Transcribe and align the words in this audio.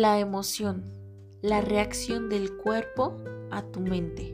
La 0.00 0.20
emoción, 0.20 0.84
la 1.42 1.60
reacción 1.60 2.28
del 2.28 2.56
cuerpo 2.56 3.16
a 3.50 3.62
tu 3.62 3.80
mente. 3.80 4.32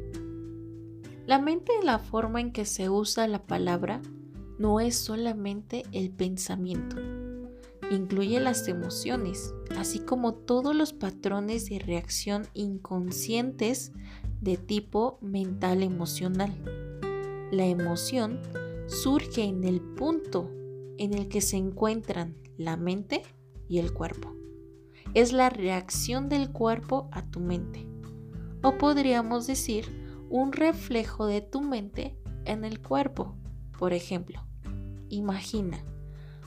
La 1.24 1.38
mente 1.38 1.72
en 1.80 1.86
la 1.86 1.98
forma 1.98 2.42
en 2.42 2.52
que 2.52 2.66
se 2.66 2.90
usa 2.90 3.26
la 3.28 3.46
palabra 3.46 4.02
no 4.58 4.78
es 4.78 4.94
solamente 4.94 5.84
el 5.92 6.10
pensamiento, 6.10 6.96
incluye 7.90 8.40
las 8.40 8.68
emociones, 8.68 9.54
así 9.78 10.00
como 10.00 10.34
todos 10.34 10.76
los 10.76 10.92
patrones 10.92 11.70
de 11.70 11.78
reacción 11.78 12.46
inconscientes 12.52 13.92
de 14.42 14.58
tipo 14.58 15.18
mental 15.22 15.82
emocional. 15.82 16.52
La 17.50 17.64
emoción 17.64 18.38
surge 18.86 19.44
en 19.44 19.64
el 19.64 19.80
punto 19.80 20.50
en 20.98 21.14
el 21.14 21.28
que 21.28 21.40
se 21.40 21.56
encuentran 21.56 22.36
la 22.58 22.76
mente 22.76 23.22
y 23.66 23.78
el 23.78 23.94
cuerpo. 23.94 24.43
Es 25.14 25.32
la 25.32 25.48
reacción 25.48 26.28
del 26.28 26.50
cuerpo 26.50 27.08
a 27.12 27.22
tu 27.22 27.38
mente. 27.38 27.86
O 28.62 28.76
podríamos 28.78 29.46
decir 29.46 29.86
un 30.28 30.52
reflejo 30.52 31.26
de 31.26 31.40
tu 31.40 31.60
mente 31.60 32.18
en 32.44 32.64
el 32.64 32.80
cuerpo. 32.80 33.36
Por 33.78 33.92
ejemplo, 33.92 34.44
imagina, 35.08 35.78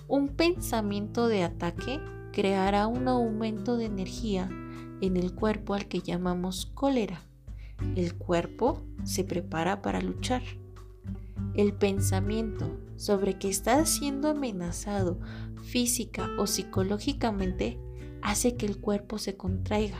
un 0.09 0.27
pensamiento 0.27 1.30
de 1.30 1.43
ataque 1.43 2.02
creará 2.34 2.88
un 2.88 3.07
aumento 3.07 3.77
de 3.77 3.85
energía 3.85 4.49
en 4.99 5.15
el 5.15 5.34
cuerpo 5.34 5.73
al 5.73 5.88
que 5.88 6.02
llamamos 6.02 6.65
cólera. 6.65 7.21
El 7.95 8.15
cuerpo 8.15 8.84
se 9.05 9.23
prepara 9.23 9.81
para 9.81 10.02
luchar. 10.02 10.41
El 11.54 11.73
pensamiento 11.73 12.77
sobre 12.98 13.40
que 13.40 13.48
estás 13.48 13.90
siendo 13.90 14.29
amenazado 14.29 15.20
física 15.63 16.29
o 16.38 16.48
psicológicamente 16.48 17.79
hace 18.21 18.55
que 18.55 18.65
el 18.65 18.79
cuerpo 18.79 19.18
se 19.18 19.37
contraiga. 19.37 19.99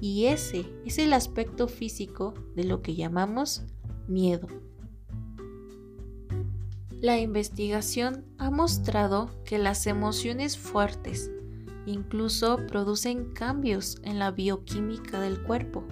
Y 0.00 0.26
ese 0.26 0.66
es 0.84 0.98
el 0.98 1.12
aspecto 1.12 1.68
físico 1.68 2.34
de 2.54 2.64
lo 2.64 2.82
que 2.82 2.94
llamamos 2.94 3.64
miedo. 4.06 4.46
La 7.00 7.18
investigación 7.18 8.24
ha 8.38 8.50
mostrado 8.50 9.30
que 9.44 9.58
las 9.58 9.86
emociones 9.86 10.58
fuertes 10.58 11.30
incluso 11.86 12.58
producen 12.66 13.32
cambios 13.32 13.98
en 14.02 14.18
la 14.18 14.30
bioquímica 14.30 15.20
del 15.20 15.42
cuerpo. 15.42 15.84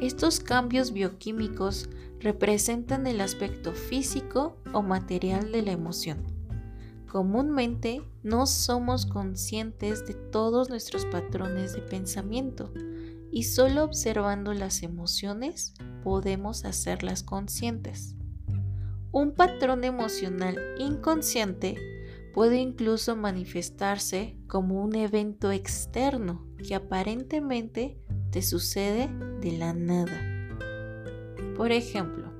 Estos 0.00 0.40
cambios 0.40 0.92
bioquímicos 0.92 1.88
representan 2.20 3.06
el 3.06 3.20
aspecto 3.20 3.72
físico 3.72 4.56
o 4.72 4.82
material 4.82 5.52
de 5.52 5.62
la 5.62 5.72
emoción. 5.72 6.37
Comúnmente 7.10 8.02
no 8.22 8.46
somos 8.46 9.06
conscientes 9.06 10.06
de 10.06 10.12
todos 10.12 10.68
nuestros 10.68 11.06
patrones 11.06 11.72
de 11.72 11.80
pensamiento 11.80 12.70
y 13.32 13.44
solo 13.44 13.84
observando 13.84 14.52
las 14.52 14.82
emociones 14.82 15.72
podemos 16.04 16.66
hacerlas 16.66 17.22
conscientes. 17.22 18.14
Un 19.10 19.32
patrón 19.32 19.84
emocional 19.84 20.58
inconsciente 20.78 21.76
puede 22.34 22.58
incluso 22.58 23.16
manifestarse 23.16 24.36
como 24.46 24.82
un 24.82 24.94
evento 24.94 25.50
externo 25.50 26.46
que 26.58 26.74
aparentemente 26.74 27.98
te 28.30 28.42
sucede 28.42 29.08
de 29.40 29.52
la 29.52 29.72
nada. 29.72 30.20
Por 31.56 31.72
ejemplo, 31.72 32.30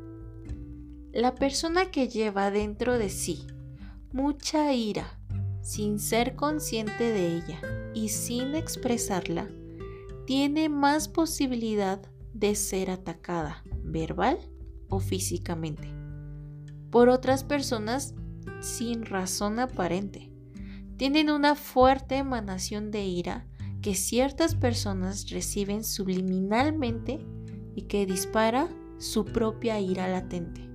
la 1.11 1.35
persona 1.35 1.91
que 1.91 2.09
lleva 2.09 2.51
dentro 2.51 2.99
de 2.99 3.09
sí 3.09 3.47
mucha 4.19 4.73
ira 4.73 5.17
sin 5.63 6.01
ser 6.01 6.35
consciente 6.35 7.13
de 7.13 7.37
ella 7.37 7.61
y 7.95 8.09
sin 8.09 8.57
expresarla, 8.57 9.49
tiene 10.27 10.69
más 10.69 11.07
posibilidad 11.07 12.03
de 12.35 12.57
ser 12.57 12.91
atacada 12.91 13.63
verbal 13.85 14.39
o 14.89 14.99
físicamente 14.99 15.89
por 16.91 17.09
otras 17.09 17.45
personas 17.45 18.17
sin 18.61 19.05
razón 19.07 19.61
aparente. 19.61 20.33
Tienen 20.97 21.31
una 21.31 21.55
fuerte 21.55 22.17
emanación 22.17 22.91
de 22.91 23.05
ira 23.05 23.47
que 23.83 23.95
ciertas 23.95 24.57
personas 24.57 25.31
reciben 25.31 25.85
subliminalmente 25.85 27.25
y 27.77 27.83
que 27.83 28.05
dispara 28.05 28.69
su 28.99 29.25
propia 29.25 29.79
ira 29.79 30.09
latente. 30.09 30.69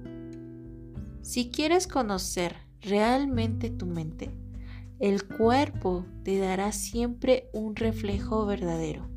Si 1.21 1.49
quieres 1.49 1.87
conocer 1.87 2.55
realmente 2.83 3.69
tu 3.69 3.85
mente, 3.85 4.29
el 4.99 5.25
cuerpo 5.25 6.05
te 6.23 6.37
dará 6.37 6.71
siempre 6.71 7.49
un 7.53 7.75
reflejo 7.75 8.45
verdadero. 8.45 9.09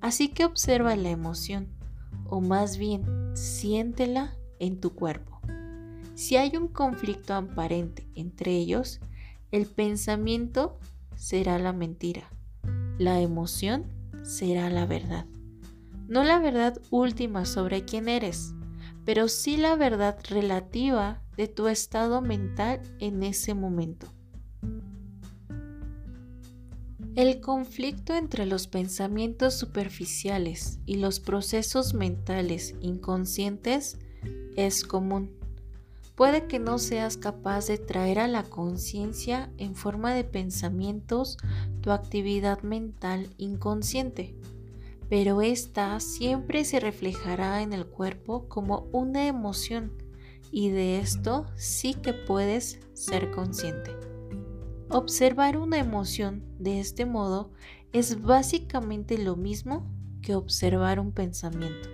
Así 0.00 0.28
que 0.28 0.44
observa 0.44 0.96
la 0.96 1.10
emoción, 1.10 1.68
o 2.26 2.40
más 2.40 2.78
bien 2.78 3.04
siéntela 3.34 4.34
en 4.58 4.80
tu 4.80 4.94
cuerpo. 4.94 5.40
Si 6.14 6.36
hay 6.36 6.56
un 6.56 6.68
conflicto 6.68 7.34
aparente 7.34 8.06
entre 8.14 8.52
ellos, 8.52 9.00
el 9.50 9.66
pensamiento 9.66 10.78
será 11.16 11.58
la 11.58 11.72
mentira, 11.72 12.30
la 12.98 13.20
emoción 13.20 13.84
será 14.22 14.70
la 14.70 14.86
verdad. 14.86 15.26
No 16.08 16.24
la 16.24 16.38
verdad 16.38 16.80
última 16.90 17.44
sobre 17.44 17.84
quién 17.84 18.08
eres, 18.08 18.54
pero 19.04 19.28
sí 19.28 19.56
la 19.56 19.76
verdad 19.76 20.18
relativa 20.28 21.21
de 21.36 21.48
tu 21.48 21.68
estado 21.68 22.20
mental 22.20 22.80
en 22.98 23.22
ese 23.22 23.54
momento. 23.54 24.06
El 27.14 27.40
conflicto 27.40 28.14
entre 28.14 28.46
los 28.46 28.66
pensamientos 28.66 29.54
superficiales 29.54 30.78
y 30.86 30.96
los 30.96 31.20
procesos 31.20 31.92
mentales 31.92 32.74
inconscientes 32.80 33.98
es 34.56 34.84
común. 34.84 35.30
Puede 36.14 36.46
que 36.46 36.58
no 36.58 36.78
seas 36.78 37.16
capaz 37.16 37.66
de 37.66 37.78
traer 37.78 38.18
a 38.18 38.28
la 38.28 38.44
conciencia 38.44 39.50
en 39.58 39.74
forma 39.74 40.14
de 40.14 40.24
pensamientos 40.24 41.36
tu 41.80 41.90
actividad 41.90 42.62
mental 42.62 43.28
inconsciente 43.36 44.34
pero 45.12 45.42
esta 45.42 46.00
siempre 46.00 46.64
se 46.64 46.80
reflejará 46.80 47.60
en 47.60 47.74
el 47.74 47.84
cuerpo 47.86 48.48
como 48.48 48.88
una 48.92 49.26
emoción 49.26 49.92
y 50.52 50.68
de 50.68 50.98
esto 50.98 51.46
sí 51.56 51.94
que 51.94 52.12
puedes 52.12 52.78
ser 52.92 53.32
consciente. 53.32 53.90
Observar 54.90 55.56
una 55.56 55.78
emoción 55.78 56.44
de 56.58 56.78
este 56.78 57.06
modo 57.06 57.50
es 57.92 58.22
básicamente 58.22 59.16
lo 59.16 59.34
mismo 59.36 59.90
que 60.20 60.34
observar 60.34 61.00
un 61.00 61.12
pensamiento. 61.12 61.88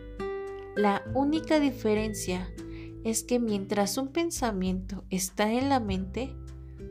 La 0.77 1.05
única 1.15 1.61
diferencia 1.61 2.53
es 3.05 3.23
que 3.23 3.39
mientras 3.39 3.97
un 3.97 4.09
pensamiento 4.09 5.05
está 5.09 5.53
en 5.53 5.69
la 5.69 5.81
mente, 5.81 6.35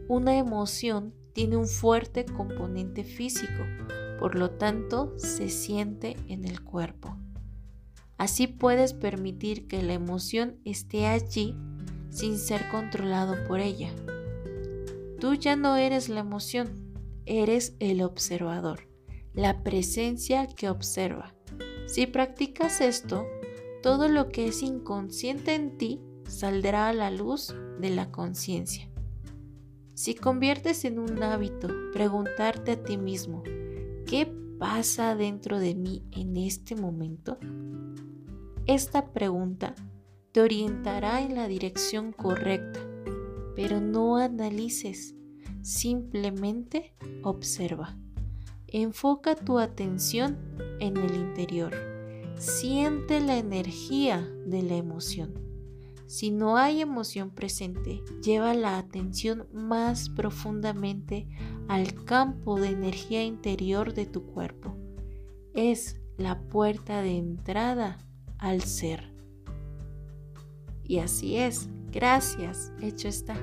una 0.07 0.37
emoción 0.37 1.13
tiene 1.33 1.57
un 1.57 1.67
fuerte 1.67 2.25
componente 2.25 3.03
físico, 3.03 3.65
por 4.19 4.35
lo 4.35 4.51
tanto 4.51 5.13
se 5.17 5.49
siente 5.49 6.15
en 6.27 6.45
el 6.45 6.63
cuerpo. 6.63 7.17
Así 8.17 8.47
puedes 8.47 8.93
permitir 8.93 9.67
que 9.67 9.83
la 9.83 9.93
emoción 9.93 10.59
esté 10.65 11.05
allí 11.07 11.55
sin 12.09 12.37
ser 12.37 12.69
controlado 12.69 13.35
por 13.47 13.59
ella. 13.59 13.91
Tú 15.19 15.35
ya 15.35 15.55
no 15.55 15.77
eres 15.77 16.09
la 16.09 16.21
emoción, 16.21 16.93
eres 17.25 17.75
el 17.79 18.01
observador, 18.01 18.87
la 19.33 19.63
presencia 19.63 20.47
que 20.47 20.69
observa. 20.69 21.35
Si 21.87 22.05
practicas 22.07 22.81
esto, 22.81 23.25
todo 23.83 24.07
lo 24.07 24.29
que 24.29 24.47
es 24.47 24.63
inconsciente 24.63 25.55
en 25.55 25.77
ti 25.77 26.01
saldrá 26.27 26.89
a 26.89 26.93
la 26.93 27.11
luz 27.11 27.53
de 27.79 27.89
la 27.89 28.11
conciencia. 28.11 28.89
Si 29.93 30.15
conviertes 30.15 30.85
en 30.85 30.99
un 30.99 31.21
hábito 31.23 31.69
preguntarte 31.93 32.73
a 32.73 32.83
ti 32.83 32.97
mismo, 32.97 33.43
¿Qué 34.07 34.33
pasa 34.57 35.15
dentro 35.15 35.59
de 35.59 35.75
mí 35.75 36.03
en 36.11 36.37
este 36.37 36.75
momento? 36.75 37.37
Esta 38.65 39.13
pregunta 39.13 39.75
te 40.31 40.41
orientará 40.41 41.21
en 41.21 41.35
la 41.35 41.47
dirección 41.47 42.11
correcta, 42.11 42.79
pero 43.55 43.79
no 43.79 44.17
analices, 44.17 45.15
simplemente 45.61 46.93
observa. 47.23 47.97
Enfoca 48.67 49.35
tu 49.35 49.59
atención 49.59 50.37
en 50.79 50.97
el 50.97 51.15
interior. 51.15 51.73
Siente 52.35 53.21
la 53.21 53.37
energía 53.37 54.27
de 54.45 54.61
la 54.61 54.75
emoción. 54.75 55.46
Si 56.07 56.31
no 56.31 56.55
hay 56.55 56.81
emoción 56.81 57.31
presente, 57.31 58.01
lleva 58.23 58.53
la 58.53 58.77
atención 58.77 59.47
más 59.53 60.09
profundamente 60.09 61.27
al 61.67 62.05
campo 62.05 62.59
de 62.59 62.69
energía 62.69 63.23
interior 63.23 63.93
de 63.93 64.05
tu 64.05 64.25
cuerpo. 64.25 64.77
Es 65.53 65.99
la 66.17 66.39
puerta 66.39 67.01
de 67.01 67.17
entrada 67.17 67.97
al 68.37 68.61
ser. 68.61 69.13
Y 70.83 70.99
así 70.99 71.35
es. 71.35 71.67
Gracias. 71.91 72.71
Hecho 72.81 73.09
está. 73.09 73.35